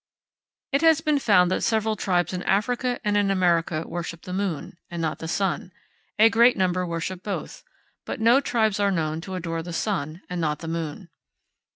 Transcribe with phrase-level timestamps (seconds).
[0.71, 4.79] It has been found that several tribes in Africa and in America worship the moon,
[4.89, 5.71] and not the sun;
[6.17, 7.63] a great number worship both;
[8.03, 11.11] but no tribes are known to adore the sun, and not the moon.